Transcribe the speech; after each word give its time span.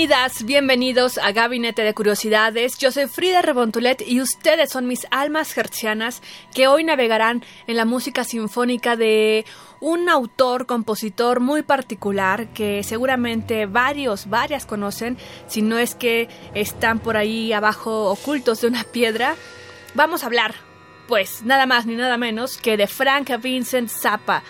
Bienvenidas, 0.00 0.44
bienvenidos 0.44 1.18
a 1.18 1.30
Gabinete 1.32 1.82
de 1.82 1.92
Curiosidades. 1.92 2.78
Yo 2.78 2.90
soy 2.90 3.06
Frida 3.06 3.42
Rebontulet 3.42 4.00
y 4.00 4.22
ustedes 4.22 4.70
son 4.70 4.86
mis 4.86 5.06
almas 5.10 5.54
hertzianas 5.54 6.22
que 6.54 6.68
hoy 6.68 6.84
navegarán 6.84 7.44
en 7.66 7.76
la 7.76 7.84
música 7.84 8.24
sinfónica 8.24 8.96
de 8.96 9.44
un 9.78 10.08
autor, 10.08 10.64
compositor 10.64 11.40
muy 11.40 11.60
particular 11.60 12.48
que 12.54 12.82
seguramente 12.82 13.66
varios, 13.66 14.30
varias 14.30 14.64
conocen, 14.64 15.18
si 15.46 15.60
no 15.60 15.76
es 15.76 15.94
que 15.94 16.30
están 16.54 17.00
por 17.00 17.18
ahí 17.18 17.52
abajo 17.52 18.06
ocultos 18.10 18.62
de 18.62 18.68
una 18.68 18.84
piedra. 18.84 19.36
Vamos 19.92 20.22
a 20.22 20.26
hablar, 20.26 20.54
pues, 21.08 21.42
nada 21.42 21.66
más 21.66 21.84
ni 21.84 21.94
nada 21.94 22.16
menos 22.16 22.56
que 22.56 22.78
de 22.78 22.86
Frank 22.86 23.38
Vincent 23.42 23.90
Zappa. 23.90 24.44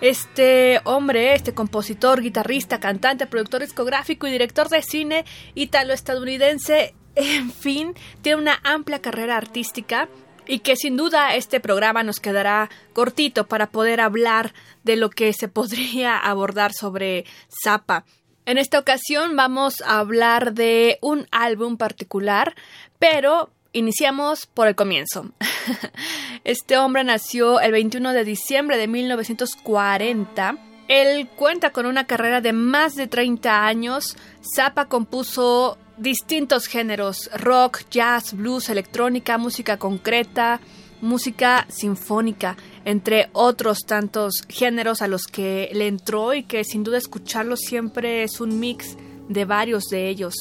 Este 0.00 0.80
hombre, 0.84 1.34
este 1.34 1.52
compositor, 1.52 2.22
guitarrista, 2.22 2.80
cantante, 2.80 3.26
productor 3.26 3.60
discográfico 3.60 4.26
y 4.26 4.32
director 4.32 4.68
de 4.70 4.82
cine 4.82 5.24
italo-estadounidense, 5.54 6.94
en 7.16 7.52
fin, 7.52 7.94
tiene 8.22 8.40
una 8.40 8.60
amplia 8.64 9.02
carrera 9.02 9.36
artística 9.36 10.08
y 10.46 10.60
que 10.60 10.76
sin 10.76 10.96
duda 10.96 11.34
este 11.34 11.60
programa 11.60 12.02
nos 12.02 12.18
quedará 12.18 12.70
cortito 12.94 13.46
para 13.46 13.70
poder 13.70 14.00
hablar 14.00 14.54
de 14.84 14.96
lo 14.96 15.10
que 15.10 15.32
se 15.32 15.48
podría 15.48 16.16
abordar 16.16 16.72
sobre 16.72 17.26
Zappa. 17.62 18.04
En 18.46 18.56
esta 18.56 18.78
ocasión 18.78 19.36
vamos 19.36 19.82
a 19.82 19.98
hablar 19.98 20.54
de 20.54 20.98
un 21.02 21.28
álbum 21.30 21.76
particular, 21.76 22.54
pero 22.98 23.50
Iniciamos 23.72 24.46
por 24.46 24.66
el 24.66 24.74
comienzo. 24.74 25.30
Este 26.44 26.76
hombre 26.76 27.04
nació 27.04 27.60
el 27.60 27.70
21 27.70 28.12
de 28.12 28.24
diciembre 28.24 28.76
de 28.78 28.88
1940. 28.88 30.56
Él 30.88 31.28
cuenta 31.36 31.70
con 31.70 31.86
una 31.86 32.06
carrera 32.06 32.40
de 32.40 32.52
más 32.52 32.96
de 32.96 33.06
30 33.06 33.66
años. 33.66 34.16
Zappa 34.56 34.86
compuso 34.86 35.78
distintos 35.98 36.66
géneros, 36.66 37.30
rock, 37.34 37.82
jazz, 37.90 38.32
blues, 38.32 38.70
electrónica, 38.70 39.38
música 39.38 39.76
concreta, 39.76 40.60
música 41.00 41.66
sinfónica, 41.68 42.56
entre 42.84 43.28
otros 43.32 43.80
tantos 43.86 44.42
géneros 44.48 45.00
a 45.00 45.08
los 45.08 45.24
que 45.24 45.70
le 45.74 45.86
entró 45.86 46.34
y 46.34 46.42
que 46.42 46.64
sin 46.64 46.82
duda 46.82 46.98
escucharlo 46.98 47.56
siempre 47.56 48.24
es 48.24 48.40
un 48.40 48.58
mix 48.58 48.96
de 49.30 49.44
varios 49.44 49.84
de 49.84 50.08
ellos. 50.08 50.34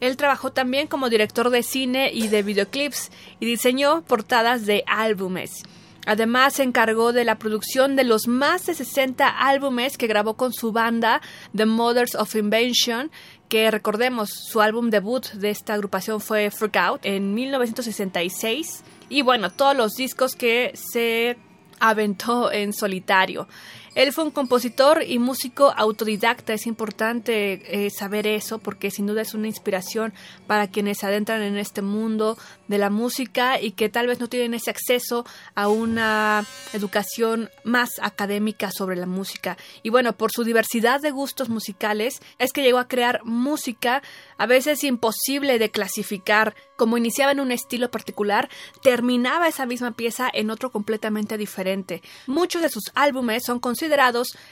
Él 0.00 0.16
trabajó 0.16 0.52
también 0.52 0.86
como 0.86 1.08
director 1.08 1.50
de 1.50 1.62
cine 1.62 2.12
y 2.12 2.28
de 2.28 2.42
videoclips 2.42 3.10
y 3.40 3.46
diseñó 3.46 4.02
portadas 4.02 4.66
de 4.66 4.84
álbumes. 4.86 5.62
Además 6.06 6.54
se 6.54 6.62
encargó 6.62 7.14
de 7.14 7.24
la 7.24 7.38
producción 7.38 7.96
de 7.96 8.04
los 8.04 8.28
más 8.28 8.66
de 8.66 8.74
60 8.74 9.26
álbumes 9.26 9.96
que 9.96 10.06
grabó 10.06 10.34
con 10.34 10.52
su 10.52 10.70
banda 10.70 11.22
The 11.56 11.64
Mothers 11.64 12.14
of 12.14 12.34
Invention, 12.34 13.10
que 13.48 13.70
recordemos 13.70 14.28
su 14.30 14.60
álbum 14.60 14.90
debut 14.90 15.26
de 15.32 15.48
esta 15.48 15.72
agrupación 15.72 16.20
fue 16.20 16.50
Freak 16.50 16.76
Out 16.76 17.00
en 17.04 17.32
1966 17.32 18.84
y 19.08 19.22
bueno, 19.22 19.50
todos 19.50 19.74
los 19.74 19.94
discos 19.94 20.34
que 20.36 20.72
se 20.74 21.38
aventó 21.80 22.52
en 22.52 22.72
solitario. 22.72 23.48
Él 23.94 24.12
fue 24.12 24.24
un 24.24 24.32
compositor 24.32 25.04
y 25.06 25.18
músico 25.18 25.72
autodidacta. 25.76 26.52
Es 26.52 26.66
importante 26.66 27.86
eh, 27.86 27.90
saber 27.90 28.26
eso 28.26 28.58
porque 28.58 28.90
sin 28.90 29.06
duda 29.06 29.22
es 29.22 29.34
una 29.34 29.46
inspiración 29.46 30.12
para 30.46 30.66
quienes 30.66 30.98
se 30.98 31.06
adentran 31.06 31.42
en 31.42 31.56
este 31.56 31.80
mundo 31.80 32.36
de 32.66 32.78
la 32.78 32.90
música 32.90 33.60
y 33.60 33.72
que 33.72 33.88
tal 33.88 34.08
vez 34.08 34.18
no 34.18 34.28
tienen 34.28 34.54
ese 34.54 34.70
acceso 34.70 35.24
a 35.54 35.68
una 35.68 36.44
educación 36.72 37.50
más 37.62 37.90
académica 38.02 38.72
sobre 38.72 38.96
la 38.96 39.06
música. 39.06 39.56
Y 39.82 39.90
bueno, 39.90 40.14
por 40.14 40.32
su 40.32 40.42
diversidad 40.42 41.00
de 41.00 41.12
gustos 41.12 41.48
musicales 41.48 42.20
es 42.38 42.52
que 42.52 42.62
llegó 42.62 42.78
a 42.78 42.88
crear 42.88 43.20
música 43.24 44.02
a 44.38 44.46
veces 44.46 44.82
imposible 44.82 45.58
de 45.58 45.70
clasificar. 45.70 46.54
Como 46.76 46.98
iniciaba 46.98 47.30
en 47.30 47.38
un 47.38 47.52
estilo 47.52 47.92
particular, 47.92 48.48
terminaba 48.82 49.46
esa 49.46 49.66
misma 49.66 49.92
pieza 49.92 50.28
en 50.32 50.50
otro 50.50 50.72
completamente 50.72 51.38
diferente. 51.38 52.02
Muchos 52.26 52.62
de 52.62 52.68
sus 52.68 52.90
álbumes 52.94 53.44
son 53.44 53.60
considerados 53.60 53.83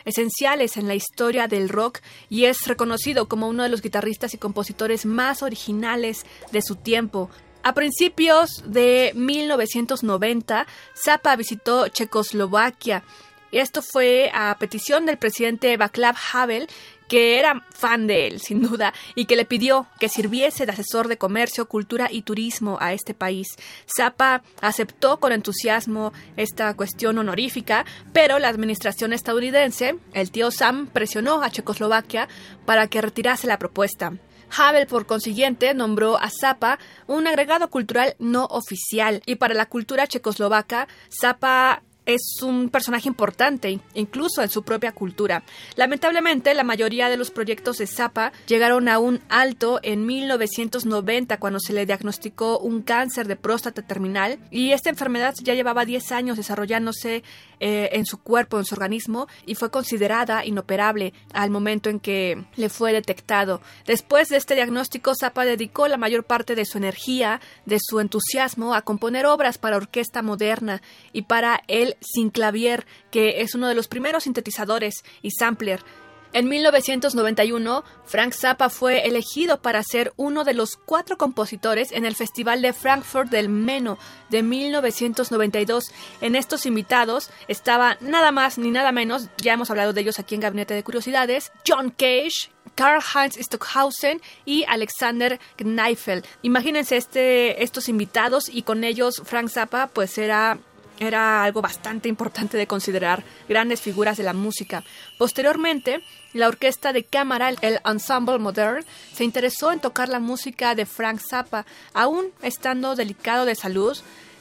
esenciales 0.04 0.76
en 0.76 0.88
la 0.88 0.94
historia 0.94 1.48
del 1.48 1.68
rock 1.68 2.00
y 2.28 2.44
es 2.44 2.66
reconocido 2.66 3.28
como 3.28 3.48
uno 3.48 3.62
de 3.62 3.68
los 3.68 3.82
guitarristas 3.82 4.34
y 4.34 4.38
compositores 4.38 5.06
más 5.06 5.42
originales 5.42 6.24
de 6.50 6.62
su 6.62 6.76
tiempo. 6.76 7.30
A 7.64 7.74
principios 7.74 8.64
de 8.66 9.12
1990, 9.14 10.66
Zappa 10.96 11.36
visitó 11.36 11.86
Checoslovaquia. 11.88 13.04
Esto 13.52 13.82
fue 13.82 14.30
a 14.32 14.56
petición 14.58 15.04
del 15.04 15.18
presidente 15.18 15.76
Václav 15.76 16.16
Havel, 16.32 16.68
que 17.06 17.38
era 17.38 17.66
fan 17.68 18.06
de 18.06 18.26
él, 18.26 18.40
sin 18.40 18.62
duda, 18.62 18.94
y 19.14 19.26
que 19.26 19.36
le 19.36 19.44
pidió 19.44 19.86
que 20.00 20.08
sirviese 20.08 20.64
de 20.64 20.72
asesor 20.72 21.08
de 21.08 21.18
comercio, 21.18 21.68
cultura 21.68 22.08
y 22.10 22.22
turismo 22.22 22.78
a 22.80 22.94
este 22.94 23.12
país. 23.12 23.48
Zappa 23.86 24.42
aceptó 24.62 25.20
con 25.20 25.32
entusiasmo 25.32 26.14
esta 26.38 26.72
cuestión 26.72 27.18
honorífica, 27.18 27.84
pero 28.14 28.38
la 28.38 28.48
administración 28.48 29.12
estadounidense, 29.12 29.98
el 30.14 30.30
tío 30.30 30.50
Sam, 30.50 30.86
presionó 30.86 31.42
a 31.42 31.50
Checoslovaquia 31.50 32.28
para 32.64 32.86
que 32.86 33.02
retirase 33.02 33.46
la 33.46 33.58
propuesta. 33.58 34.14
Havel, 34.56 34.86
por 34.86 35.04
consiguiente, 35.04 35.74
nombró 35.74 36.16
a 36.18 36.30
Zappa 36.30 36.78
un 37.06 37.26
agregado 37.26 37.68
cultural 37.68 38.16
no 38.18 38.46
oficial 38.46 39.22
y 39.26 39.36
para 39.36 39.52
la 39.54 39.66
cultura 39.66 40.06
checoslovaca, 40.06 40.88
Zappa 41.10 41.82
es 42.06 42.42
un 42.42 42.68
personaje 42.68 43.08
importante, 43.08 43.80
incluso 43.94 44.42
en 44.42 44.48
su 44.48 44.62
propia 44.62 44.92
cultura. 44.92 45.42
Lamentablemente, 45.76 46.54
la 46.54 46.64
mayoría 46.64 47.08
de 47.08 47.16
los 47.16 47.30
proyectos 47.30 47.78
de 47.78 47.86
Zappa 47.86 48.32
llegaron 48.46 48.88
a 48.88 48.98
un 48.98 49.20
alto 49.28 49.80
en 49.82 50.06
1990 50.06 51.38
cuando 51.38 51.60
se 51.60 51.72
le 51.72 51.86
diagnosticó 51.86 52.58
un 52.58 52.82
cáncer 52.82 53.28
de 53.28 53.36
próstata 53.36 53.82
terminal 53.82 54.38
y 54.50 54.72
esta 54.72 54.90
enfermedad 54.90 55.34
ya 55.42 55.54
llevaba 55.54 55.84
10 55.84 56.12
años 56.12 56.36
desarrollándose 56.36 57.22
eh, 57.64 57.90
en 57.92 58.06
su 58.06 58.18
cuerpo, 58.18 58.58
en 58.58 58.64
su 58.64 58.74
organismo 58.74 59.28
y 59.46 59.54
fue 59.54 59.70
considerada 59.70 60.44
inoperable 60.44 61.12
al 61.32 61.50
momento 61.50 61.90
en 61.90 62.00
que 62.00 62.44
le 62.56 62.68
fue 62.68 62.92
detectado. 62.92 63.60
Después 63.86 64.30
de 64.30 64.36
este 64.36 64.56
diagnóstico, 64.56 65.14
Zappa 65.14 65.44
dedicó 65.44 65.86
la 65.86 65.96
mayor 65.96 66.24
parte 66.24 66.56
de 66.56 66.64
su 66.64 66.78
energía, 66.78 67.40
de 67.64 67.78
su 67.80 68.00
entusiasmo 68.00 68.74
a 68.74 68.82
componer 68.82 69.26
obras 69.26 69.58
para 69.58 69.76
orquesta 69.76 70.22
moderna 70.22 70.82
y 71.12 71.22
para 71.22 71.62
el 71.68 71.96
sinclavier, 72.00 72.84
que 73.12 73.42
es 73.42 73.54
uno 73.54 73.68
de 73.68 73.76
los 73.76 73.86
primeros 73.86 74.24
sintetizadores 74.24 75.04
y 75.22 75.30
sampler 75.30 75.84
en 76.32 76.48
1991, 76.48 77.84
Frank 78.04 78.32
Zappa 78.32 78.70
fue 78.70 79.06
elegido 79.06 79.60
para 79.60 79.82
ser 79.82 80.12
uno 80.16 80.44
de 80.44 80.54
los 80.54 80.76
cuatro 80.76 81.18
compositores 81.18 81.92
en 81.92 82.06
el 82.06 82.14
Festival 82.14 82.62
de 82.62 82.72
Frankfurt 82.72 83.30
del 83.30 83.48
Meno 83.48 83.98
de 84.30 84.42
1992. 84.42 85.92
En 86.20 86.34
estos 86.34 86.66
invitados 86.66 87.30
estaba 87.48 87.96
nada 88.00 88.32
más 88.32 88.58
ni 88.58 88.70
nada 88.70 88.92
menos, 88.92 89.28
ya 89.38 89.52
hemos 89.52 89.70
hablado 89.70 89.92
de 89.92 90.00
ellos 90.00 90.18
aquí 90.18 90.34
en 90.34 90.40
Gabinete 90.40 90.74
de 90.74 90.82
Curiosidades, 90.82 91.52
John 91.66 91.90
Cage, 91.90 92.50
Karl-Heinz 92.74 93.36
Stockhausen 93.36 94.20
y 94.44 94.64
Alexander 94.64 95.38
Kneifel. 95.56 96.24
Imagínense 96.42 96.96
este, 96.96 97.62
estos 97.62 97.88
invitados 97.88 98.48
y 98.48 98.62
con 98.62 98.84
ellos 98.84 99.22
Frank 99.24 99.48
Zappa 99.48 99.88
pues 99.88 100.16
era 100.18 100.58
era 100.98 101.42
algo 101.44 101.62
bastante 101.62 102.08
importante 102.08 102.56
de 102.56 102.66
considerar, 102.66 103.24
grandes 103.48 103.80
figuras 103.80 104.16
de 104.16 104.22
la 104.22 104.32
música. 104.32 104.84
Posteriormente, 105.18 106.02
la 106.32 106.48
orquesta 106.48 106.92
de 106.92 107.04
cámara, 107.04 107.50
el 107.50 107.80
Ensemble 107.84 108.38
Modern, 108.38 108.84
se 109.12 109.24
interesó 109.24 109.72
en 109.72 109.80
tocar 109.80 110.08
la 110.08 110.20
música 110.20 110.74
de 110.74 110.86
Frank 110.86 111.20
Zappa, 111.20 111.66
aún 111.92 112.26
estando 112.42 112.94
delicado 112.94 113.44
de 113.44 113.54
salud. 113.54 113.96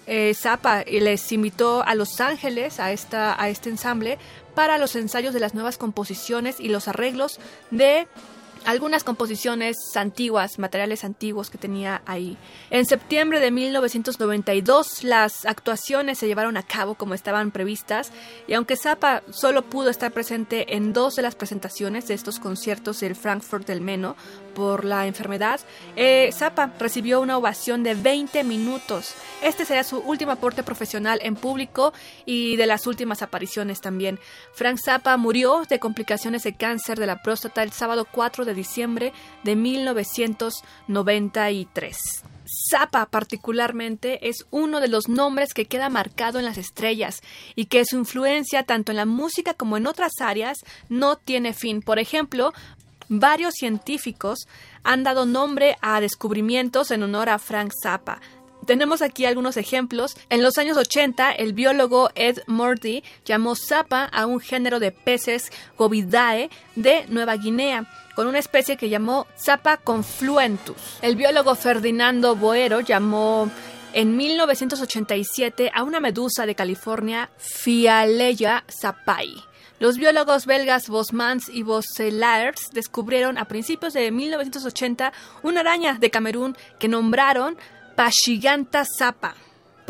eh, 0.08 0.34
Zappa 0.34 0.84
les 0.84 1.32
invitó 1.32 1.84
a 1.84 1.96
Los 1.96 2.20
Ángeles 2.20 2.80
a, 2.80 2.92
esta, 2.92 3.42
a 3.42 3.50
este 3.50 3.70
ensamble 3.70 4.18
para 4.56 4.78
los 4.78 4.96
ensayos 4.96 5.34
de 5.34 5.40
las 5.40 5.54
nuevas 5.54 5.78
composiciones 5.78 6.60
y 6.60 6.70
los 6.70 6.88
arreglos 6.88 7.40
de 7.70 8.08
algunas 8.66 9.04
composiciones 9.04 9.78
antiguas, 9.96 10.60
materiales 10.60 11.04
antiguos 11.04 11.50
que 11.50 11.58
tenía 11.58 12.02
ahí. 12.06 12.38
En 12.70 12.86
septiembre 12.86 13.40
de 13.40 13.52
1992 13.52 15.04
las 15.04 15.46
actuaciones 15.46 16.20
se 16.20 16.28
llevaron 16.28 16.58
a 16.58 16.64
cabo 16.64 16.96
como 16.96 17.14
estaban 17.14 17.52
previstas 17.52 18.12
y 18.48 18.54
aunque 18.54 18.76
Zappa 18.76 19.24
solo 19.32 19.64
pudo 19.64 19.90
estar 19.90 20.12
presente 20.12 20.76
en 20.76 20.94
dos 20.94 21.16
de 21.16 21.22
las 21.22 21.36
presentaciones 21.36 22.08
de 22.08 22.14
estos 22.14 22.40
conciertos 22.40 23.00
del 23.00 23.16
Frankfurt 23.16 23.68
del 23.68 23.82
Meno 23.82 24.16
por 24.54 24.86
la 24.86 25.08
enfermedad, 25.08 25.60
eh, 25.96 26.30
Zappa 26.34 26.74
recibió 26.80 27.22
una 27.22 27.38
ovación 27.38 27.84
de 27.84 27.96
20 27.96 28.44
minutos. 28.44 29.14
Este 29.42 29.66
sería 29.66 29.84
su 29.84 29.98
último 30.00 30.32
aporte 30.32 30.64
profesional 30.64 31.20
en 31.24 31.36
público 31.36 31.94
y 32.26 32.56
de 32.56 32.68
las 32.68 32.88
últimas 32.88 33.22
apariciones 33.22 33.82
también. 33.82 34.20
Frank 34.54 34.80
Zappa 34.84 35.18
murió 35.18 35.64
de 35.68 35.80
complicaciones 35.80 36.44
de 36.44 36.56
cáncer 36.56 36.98
de 37.00 37.08
la 37.08 37.22
próstata 37.22 37.64
el 37.64 37.72
sábado 37.72 38.08
4 38.12 38.46
de 38.46 38.54
diciembre 38.54 39.14
de 39.44 39.56
1993. 39.56 41.98
Zappa 42.70 43.06
particularmente 43.06 44.28
es 44.28 44.46
uno 44.52 44.82
de 44.82 44.90
los 44.90 45.08
nombres 45.08 45.54
que 45.54 45.66
queda 45.66 45.90
marcado 45.90 46.38
en 46.38 46.46
las 46.46 46.58
estrellas 46.58 47.22
y 47.56 47.66
que 47.66 47.86
su 47.86 47.98
influencia 47.98 48.64
tanto 48.64 48.92
en 48.92 48.98
la 48.98 49.06
música 49.06 49.54
como 49.54 49.78
en 49.78 49.88
otras 49.88 50.12
áreas 50.20 50.60
no 50.90 51.16
tiene 51.16 51.54
fin. 51.54 51.82
Por 51.82 51.98
ejemplo, 51.98 52.54
varios 53.12 53.56
científicos 53.56 54.48
han 54.84 55.04
dado 55.04 55.26
nombre 55.26 55.78
a 55.82 56.00
descubrimientos 56.00 56.92
en 56.92 57.04
honor 57.04 57.30
a 57.30 57.40
Frank 57.40 57.74
Zappa. 57.84 58.20
Tenemos 58.66 59.02
aquí 59.02 59.26
algunos 59.26 59.58
ejemplos. 59.58 60.16
En 60.30 60.42
los 60.44 60.58
años 60.58 60.78
80, 60.78 61.32
el 61.32 61.54
biólogo 61.54 62.10
Ed 62.16 62.40
Morty 62.48 63.04
llamó 63.26 63.56
Zappa 63.56 64.06
a 64.06 64.26
un 64.28 64.40
género 64.40 64.80
de 64.80 64.92
peces 64.92 65.52
Gobidae 65.78 66.50
de 66.76 67.06
Nueva 67.10 67.36
Guinea 67.38 67.86
con 68.16 68.28
una 68.28 68.40
especie 68.40 68.78
que 68.78 68.90
llamó 68.90 69.28
Zappa 69.38 69.78
confluentus. 69.78 71.00
El 71.02 71.16
biólogo 71.16 71.56
Ferdinando 71.56 72.36
Boero 72.36 72.82
llamó 72.82 73.50
en 73.94 74.16
1987 74.16 75.72
a 75.74 75.84
una 75.84 76.00
medusa 76.00 76.46
de 76.46 76.56
California 76.56 77.30
Fialeya 77.38 78.64
zappai. 78.70 79.51
Los 79.82 79.98
biólogos 79.98 80.46
belgas 80.46 80.90
Bosmans 80.90 81.50
y 81.50 81.64
Bosselaers 81.64 82.70
descubrieron 82.72 83.40
a 83.40 83.46
principios 83.46 83.94
de 83.94 84.12
1980 84.12 85.12
una 85.42 85.62
araña 85.62 85.96
de 85.96 86.12
Camerún 86.12 86.56
que 86.78 86.88
nombraron 86.88 87.58
Pashiganta 87.96 88.86
zappa 88.86 89.34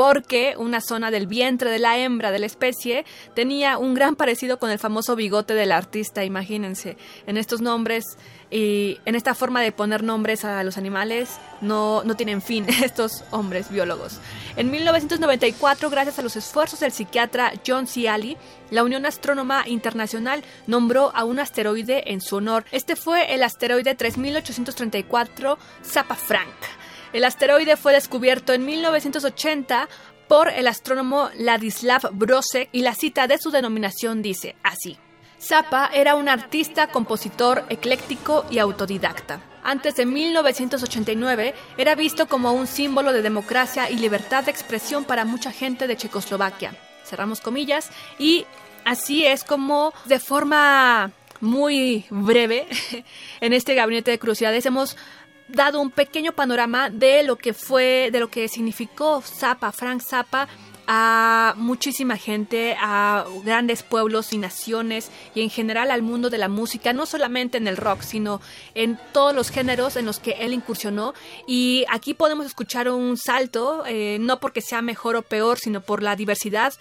porque 0.01 0.55
una 0.57 0.81
zona 0.81 1.11
del 1.11 1.27
vientre 1.27 1.69
de 1.69 1.77
la 1.77 1.95
hembra 1.99 2.31
de 2.31 2.39
la 2.39 2.47
especie 2.47 3.05
tenía 3.35 3.77
un 3.77 3.93
gran 3.93 4.15
parecido 4.15 4.57
con 4.57 4.71
el 4.71 4.79
famoso 4.79 5.15
bigote 5.15 5.53
del 5.53 5.71
artista, 5.71 6.25
imagínense. 6.25 6.97
En 7.27 7.37
estos 7.37 7.61
nombres 7.61 8.17
y 8.49 8.97
en 9.05 9.13
esta 9.13 9.35
forma 9.35 9.61
de 9.61 9.71
poner 9.71 10.01
nombres 10.01 10.43
a 10.43 10.63
los 10.63 10.79
animales 10.79 11.39
no, 11.61 12.01
no 12.03 12.15
tienen 12.15 12.41
fin 12.41 12.65
estos 12.83 13.23
hombres 13.29 13.69
biólogos. 13.69 14.17
En 14.55 14.71
1994, 14.71 15.91
gracias 15.91 16.17
a 16.17 16.23
los 16.23 16.35
esfuerzos 16.35 16.79
del 16.79 16.91
psiquiatra 16.91 17.53
John 17.63 17.85
Ciali, 17.85 18.37
la 18.71 18.83
Unión 18.83 19.05
Astrónoma 19.05 19.65
Internacional 19.67 20.43
nombró 20.65 21.11
a 21.13 21.25
un 21.25 21.37
asteroide 21.37 22.11
en 22.11 22.21
su 22.21 22.37
honor. 22.37 22.65
Este 22.71 22.95
fue 22.95 23.35
el 23.35 23.43
asteroide 23.43 23.93
3834 23.93 25.59
Zappa 25.83 26.15
Frank 26.15 26.80
el 27.13 27.23
asteroide 27.23 27.77
fue 27.77 27.93
descubierto 27.93 28.53
en 28.53 28.65
1980 28.65 29.89
por 30.27 30.49
el 30.49 30.67
astrónomo 30.67 31.29
Ladislav 31.35 32.09
Brosek 32.13 32.69
y 32.71 32.81
la 32.81 32.95
cita 32.95 33.27
de 33.27 33.37
su 33.37 33.51
denominación 33.51 34.21
dice 34.21 34.55
así. 34.63 34.97
Zappa 35.41 35.89
era 35.93 36.15
un 36.15 36.29
artista, 36.29 36.87
compositor, 36.87 37.65
ecléctico 37.69 38.45
y 38.49 38.59
autodidacta. 38.59 39.41
Antes 39.63 39.95
de 39.95 40.05
1989 40.05 41.53
era 41.77 41.95
visto 41.95 42.27
como 42.27 42.53
un 42.53 42.67
símbolo 42.67 43.11
de 43.11 43.21
democracia 43.21 43.89
y 43.89 43.97
libertad 43.97 44.43
de 44.43 44.51
expresión 44.51 45.03
para 45.03 45.25
mucha 45.25 45.51
gente 45.51 45.87
de 45.87 45.97
Checoslovaquia. 45.97 46.75
Cerramos 47.03 47.41
comillas 47.41 47.89
y 48.17 48.45
así 48.85 49.25
es 49.25 49.43
como 49.43 49.93
de 50.05 50.19
forma 50.19 51.11
muy 51.41 52.05
breve 52.09 52.67
en 53.41 53.53
este 53.53 53.75
gabinete 53.75 54.11
de 54.11 54.19
curiosidades 54.19 54.65
hemos 54.65 54.95
dado 55.51 55.81
un 55.81 55.91
pequeño 55.91 56.31
panorama 56.33 56.89
de 56.89 57.23
lo 57.23 57.37
que 57.37 57.53
fue, 57.53 58.09
de 58.11 58.19
lo 58.19 58.29
que 58.29 58.47
significó 58.47 59.21
Zappa, 59.21 59.71
Frank 59.71 60.01
Zappa 60.01 60.47
a 60.87 61.53
muchísima 61.57 62.17
gente, 62.17 62.75
a 62.79 63.25
grandes 63.45 63.83
pueblos 63.83 64.33
y 64.33 64.37
naciones 64.37 65.09
y 65.33 65.41
en 65.41 65.49
general 65.49 65.91
al 65.91 66.01
mundo 66.01 66.29
de 66.29 66.37
la 66.37 66.49
música, 66.49 66.91
no 66.91 67.05
solamente 67.05 67.57
en 67.57 67.67
el 67.67 67.77
rock, 67.77 68.01
sino 68.01 68.41
en 68.75 68.99
todos 69.13 69.33
los 69.33 69.51
géneros 69.51 69.95
en 69.95 70.05
los 70.05 70.19
que 70.19 70.31
él 70.31 70.53
incursionó. 70.53 71.13
Y 71.47 71.85
aquí 71.89 72.13
podemos 72.13 72.45
escuchar 72.45 72.89
un 72.89 73.15
salto, 73.17 73.83
eh, 73.85 74.17
no 74.19 74.39
porque 74.39 74.61
sea 74.61 74.81
mejor 74.81 75.15
o 75.15 75.21
peor, 75.21 75.59
sino 75.59 75.81
por 75.81 76.03
la 76.03 76.15
diversidad 76.15 76.73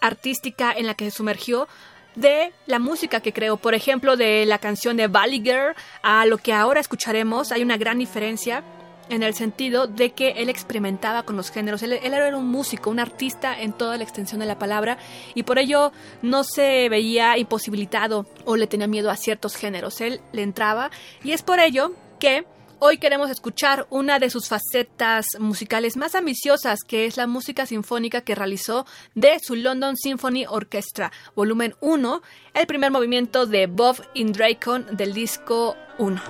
artística 0.00 0.72
en 0.72 0.86
la 0.86 0.94
que 0.94 1.06
se 1.06 1.16
sumergió, 1.16 1.68
de 2.14 2.52
la 2.66 2.78
música 2.78 3.20
que 3.20 3.32
creó. 3.32 3.56
Por 3.56 3.74
ejemplo, 3.74 4.16
de 4.16 4.46
la 4.46 4.58
canción 4.58 4.96
de 4.96 5.08
Valley 5.08 5.40
Girl 5.42 5.74
a 6.02 6.26
lo 6.26 6.38
que 6.38 6.52
ahora 6.52 6.80
escucharemos, 6.80 7.52
hay 7.52 7.62
una 7.62 7.76
gran 7.76 7.98
diferencia 7.98 8.62
en 9.08 9.22
el 9.22 9.34
sentido 9.34 9.86
de 9.86 10.12
que 10.12 10.30
él 10.30 10.48
experimentaba 10.48 11.22
con 11.24 11.36
los 11.36 11.50
géneros. 11.50 11.82
Él, 11.82 11.92
era 11.92 12.36
un 12.36 12.48
músico, 12.48 12.90
un 12.90 13.00
artista 13.00 13.60
en 13.60 13.72
toda 13.72 13.96
la 13.96 14.04
extensión 14.04 14.40
de 14.40 14.46
la 14.46 14.58
palabra 14.58 14.98
y 15.34 15.42
por 15.42 15.58
ello 15.58 15.92
no 16.22 16.44
se 16.44 16.88
veía 16.88 17.36
imposibilitado 17.36 18.26
o 18.44 18.56
le 18.56 18.66
tenía 18.66 18.86
miedo 18.86 19.10
a 19.10 19.16
ciertos 19.16 19.56
géneros. 19.56 20.00
Él 20.00 20.20
le 20.32 20.42
entraba 20.42 20.90
y 21.22 21.32
es 21.32 21.42
por 21.42 21.60
ello 21.60 21.92
que 22.18 22.46
Hoy 22.84 22.98
queremos 22.98 23.30
escuchar 23.30 23.86
una 23.90 24.18
de 24.18 24.28
sus 24.28 24.48
facetas 24.48 25.24
musicales 25.38 25.96
más 25.96 26.16
ambiciosas, 26.16 26.80
que 26.84 27.06
es 27.06 27.16
la 27.16 27.28
música 27.28 27.64
sinfónica 27.64 28.22
que 28.22 28.34
realizó 28.34 28.86
de 29.14 29.38
su 29.40 29.54
London 29.54 29.96
Symphony 29.96 30.46
Orchestra, 30.48 31.12
volumen 31.36 31.76
1, 31.78 32.22
el 32.54 32.66
primer 32.66 32.90
movimiento 32.90 33.46
de 33.46 33.68
Bob 33.68 34.04
Indracon 34.14 34.96
del 34.96 35.14
disco 35.14 35.76
1. 35.98 36.20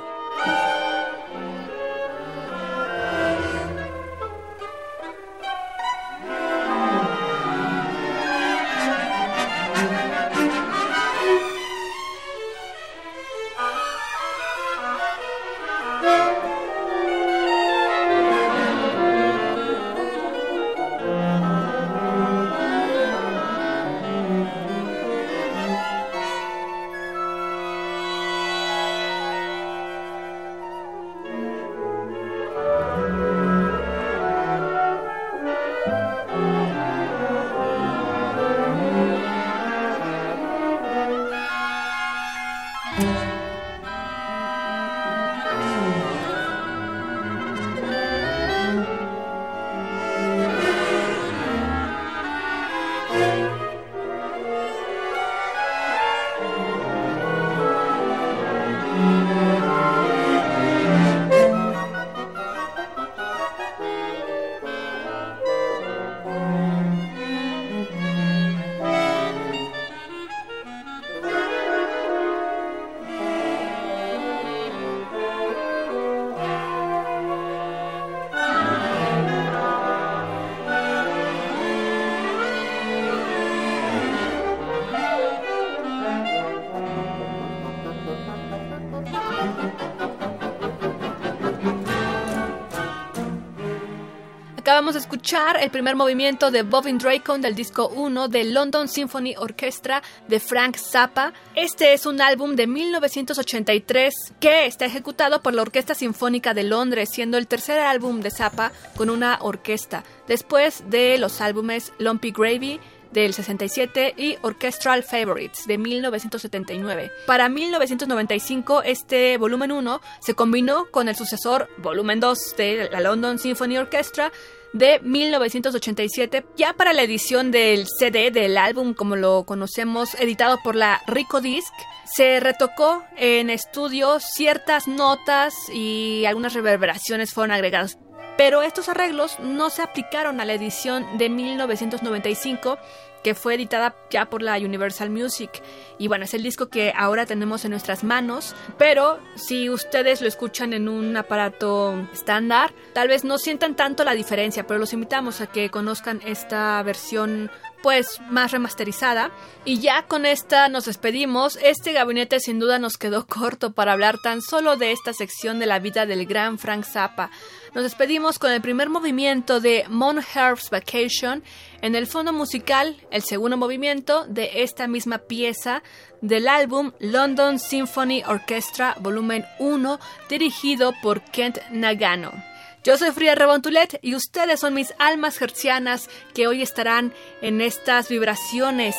Escuchar 94.96 95.56
el 95.62 95.70
primer 95.70 95.96
movimiento 95.96 96.50
de 96.50 96.62
Bobin 96.62 96.98
Dracon 96.98 97.40
del 97.40 97.54
disco 97.54 97.88
1 97.88 98.28
de 98.28 98.44
London 98.44 98.88
Symphony 98.88 99.34
Orchestra 99.38 100.02
de 100.28 100.38
Frank 100.38 100.76
Zappa. 100.76 101.32
Este 101.54 101.94
es 101.94 102.04
un 102.04 102.20
álbum 102.20 102.56
de 102.56 102.66
1983 102.66 104.14
que 104.38 104.66
está 104.66 104.84
ejecutado 104.84 105.42
por 105.42 105.54
la 105.54 105.62
Orquesta 105.62 105.94
Sinfónica 105.94 106.52
de 106.52 106.64
Londres, 106.64 107.08
siendo 107.10 107.38
el 107.38 107.46
tercer 107.46 107.80
álbum 107.80 108.20
de 108.20 108.30
Zappa 108.30 108.70
con 108.94 109.08
una 109.08 109.38
orquesta, 109.40 110.04
después 110.28 110.84
de 110.90 111.16
los 111.16 111.40
álbumes 111.40 111.92
Lumpy 111.98 112.30
Gravy, 112.30 112.78
del 113.12 113.34
67 113.34 114.14
y 114.16 114.36
Orchestral 114.42 115.02
Favorites 115.02 115.66
de 115.66 115.78
1979. 115.78 117.12
Para 117.26 117.48
1995 117.48 118.82
este 118.82 119.36
volumen 119.38 119.72
1 119.72 120.00
se 120.20 120.34
combinó 120.34 120.86
con 120.90 121.08
el 121.08 121.16
sucesor 121.16 121.68
volumen 121.78 122.20
2 122.20 122.56
de 122.56 122.88
la 122.90 123.00
London 123.00 123.38
Symphony 123.38 123.78
Orchestra 123.78 124.32
de 124.72 125.00
1987, 125.00 126.44
ya 126.56 126.72
para 126.72 126.92
la 126.92 127.02
edición 127.02 127.50
del 127.50 127.86
CD 127.86 128.30
del 128.30 128.56
álbum 128.56 128.94
como 128.94 129.16
lo 129.16 129.44
conocemos, 129.44 130.14
editado 130.14 130.58
por 130.62 130.74
la 130.74 131.02
Rico 131.06 131.40
Disc, 131.40 131.72
se 132.04 132.40
retocó 132.40 133.04
en 133.16 133.50
estudio 133.50 134.18
ciertas 134.20 134.88
notas 134.88 135.54
y 135.72 136.24
algunas 136.26 136.54
reverberaciones 136.54 137.32
fueron 137.32 137.52
agregadas. 137.52 137.98
Pero 138.36 138.62
estos 138.62 138.88
arreglos 138.88 139.38
no 139.40 139.70
se 139.70 139.82
aplicaron 139.82 140.40
a 140.40 140.44
la 140.44 140.54
edición 140.54 141.18
de 141.18 141.28
1995 141.28 142.78
que 143.22 143.34
fue 143.34 143.54
editada 143.54 143.96
ya 144.10 144.26
por 144.26 144.42
la 144.42 144.56
Universal 144.56 145.10
Music. 145.10 145.62
Y 145.98 146.08
bueno, 146.08 146.24
es 146.24 146.34
el 146.34 146.42
disco 146.42 146.68
que 146.68 146.92
ahora 146.96 147.26
tenemos 147.26 147.64
en 147.64 147.70
nuestras 147.70 148.04
manos, 148.04 148.54
pero 148.78 149.18
si 149.34 149.70
ustedes 149.70 150.20
lo 150.20 150.28
escuchan 150.28 150.72
en 150.72 150.88
un 150.88 151.16
aparato 151.16 152.08
estándar, 152.12 152.72
tal 152.92 153.08
vez 153.08 153.24
no 153.24 153.38
sientan 153.38 153.76
tanto 153.76 154.04
la 154.04 154.14
diferencia, 154.14 154.66
pero 154.66 154.80
los 154.80 154.92
invitamos 154.92 155.40
a 155.40 155.46
que 155.46 155.70
conozcan 155.70 156.20
esta 156.24 156.82
versión 156.82 157.50
pues 157.82 158.20
más 158.30 158.52
remasterizada. 158.52 159.30
Y 159.64 159.80
ya 159.80 160.06
con 160.06 160.26
esta 160.26 160.68
nos 160.68 160.86
despedimos. 160.86 161.58
Este 161.62 161.92
gabinete 161.92 162.40
sin 162.40 162.58
duda 162.58 162.78
nos 162.78 162.96
quedó 162.96 163.26
corto 163.28 163.72
para 163.72 163.92
hablar 163.92 164.18
tan 164.18 164.42
solo 164.42 164.76
de 164.76 164.92
esta 164.92 165.12
sección 165.12 165.58
de 165.58 165.66
la 165.66 165.78
vida 165.78 166.06
del 166.06 166.26
gran 166.26 166.58
Frank 166.58 166.84
Zappa. 166.84 167.30
Nos 167.74 167.84
despedimos 167.84 168.38
con 168.38 168.52
el 168.52 168.60
primer 168.60 168.90
movimiento 168.90 169.60
de 169.60 169.84
Mon 169.88 170.18
Herb's 170.18 170.68
Vacation. 170.70 171.42
En 171.80 171.94
el 171.94 172.06
fondo 172.06 172.32
musical, 172.32 172.96
el 173.10 173.22
segundo 173.22 173.56
movimiento 173.56 174.26
de 174.26 174.62
esta 174.62 174.86
misma 174.86 175.18
pieza 175.18 175.82
del 176.20 176.48
álbum 176.48 176.92
London 177.00 177.58
Symphony 177.58 178.22
Orchestra 178.26 178.96
Volumen 179.00 179.44
1, 179.58 179.98
dirigido 180.28 180.92
por 181.02 181.22
Kent 181.22 181.58
Nagano. 181.70 182.51
Yo 182.84 182.98
soy 182.98 183.12
Frida 183.12 183.36
Rebontulet 183.36 184.00
y 184.02 184.16
ustedes 184.16 184.58
son 184.58 184.74
mis 184.74 184.92
almas 184.98 185.40
hercianas 185.40 186.10
que 186.34 186.48
hoy 186.48 186.62
estarán 186.62 187.12
en 187.40 187.60
estas 187.60 188.08
vibraciones 188.08 188.96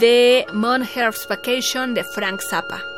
de 0.00 0.46
Mon 0.54 0.88
Vacation 1.28 1.92
de 1.92 2.04
Frank 2.04 2.40
Zappa. 2.40 2.97